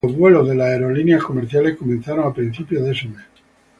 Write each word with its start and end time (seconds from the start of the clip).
Los 0.03 0.15
vuelos 0.17 0.47
de 0.47 0.55
las 0.55 0.69
aerolíneas 0.69 1.23
comerciales 1.23 1.77
comenzaron 1.77 2.25
a 2.27 2.33
principios 2.33 2.83
de 2.85 2.91
ese 2.91 3.07
mes. 3.07 3.23